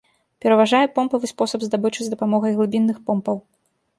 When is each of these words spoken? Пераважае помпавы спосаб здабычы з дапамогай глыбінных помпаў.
Пераважае 0.43 0.79
помпавы 0.95 1.29
спосаб 1.33 1.65
здабычы 1.67 2.01
з 2.07 2.13
дапамогай 2.13 2.51
глыбінных 2.57 2.97
помпаў. 3.11 3.37